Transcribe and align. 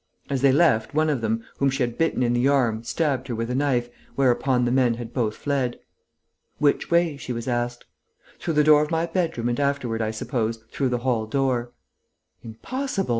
As 0.31 0.41
they 0.41 0.51
left, 0.51 0.95
one 0.95 1.11
of 1.11 1.21
them, 1.21 1.43
whom 1.57 1.69
she 1.69 1.83
had 1.83 1.95
bitten 1.95 2.23
in 2.23 2.33
the 2.33 2.47
arm, 2.47 2.83
stabbed 2.83 3.27
her 3.27 3.35
with 3.35 3.51
a 3.51 3.53
knife, 3.53 3.87
whereupon 4.15 4.65
the 4.65 4.71
men 4.71 4.95
had 4.95 5.13
both 5.13 5.35
fled. 5.35 5.77
"Which 6.57 6.89
way?" 6.89 7.17
she 7.17 7.31
was 7.31 7.47
asked. 7.47 7.85
"Through 8.39 8.55
the 8.55 8.63
door 8.63 8.81
of 8.81 8.89
my 8.89 9.05
bedroom 9.05 9.47
and 9.47 9.59
afterward, 9.59 10.01
I 10.01 10.09
suppose, 10.09 10.57
through 10.71 10.89
the 10.89 10.97
hall 11.05 11.27
door." 11.27 11.73
"Impossible! 12.41 13.09